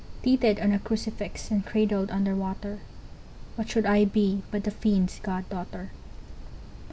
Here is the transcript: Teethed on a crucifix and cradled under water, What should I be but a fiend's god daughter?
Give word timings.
Teethed 0.23 0.59
on 0.63 0.71
a 0.71 0.79
crucifix 0.79 1.51
and 1.51 1.63
cradled 1.63 2.09
under 2.09 2.35
water, 2.35 2.79
What 3.55 3.69
should 3.69 3.85
I 3.85 4.03
be 4.05 4.41
but 4.49 4.65
a 4.65 4.71
fiend's 4.71 5.19
god 5.19 5.47
daughter? 5.47 5.91